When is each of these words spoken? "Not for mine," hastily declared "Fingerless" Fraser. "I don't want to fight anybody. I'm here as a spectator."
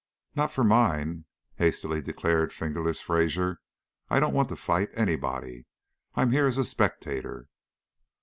"Not 0.33 0.51
for 0.51 0.63
mine," 0.63 1.25
hastily 1.57 2.01
declared 2.01 2.51
"Fingerless" 2.51 3.01
Fraser. 3.01 3.61
"I 4.09 4.19
don't 4.19 4.33
want 4.33 4.49
to 4.49 4.55
fight 4.55 4.89
anybody. 4.95 5.67
I'm 6.15 6.31
here 6.31 6.47
as 6.47 6.57
a 6.57 6.63
spectator." 6.65 7.49